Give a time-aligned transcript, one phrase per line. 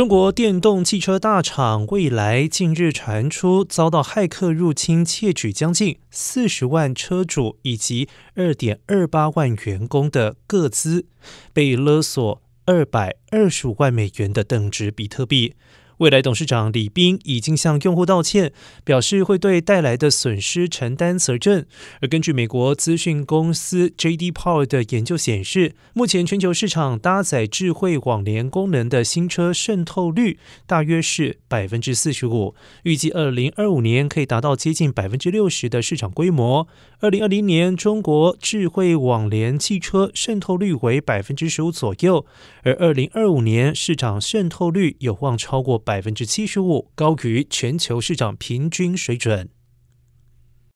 [0.00, 11.04] 中国电动汽车大厂蔚来近日传出遭到骇客入侵，窃取将近四十万车主以及二点二八万员工的个资，
[11.52, 15.54] 被勒索二百二十五万美元的等值比特币。
[16.00, 18.54] 未来董事长李斌已经向用户道歉，
[18.84, 21.66] 表示会对带来的损失承担责任。
[22.00, 24.32] 而根据美国资讯公司 J.D.
[24.32, 32.54] Power 的研究显示，目前全球市场搭载智慧网联功能的新车渗透率大约是百分之四十五，
[32.84, 36.66] 预计二零二五年可以达到接近百分之六十的市场规模。
[37.00, 42.24] 二零二零年，中国智慧网联汽车渗透率为百分之十五左右，
[42.62, 45.78] 而二零二五年市场渗透率有望超过。
[45.90, 49.48] 百分之七十五，高于全球市场平均水准。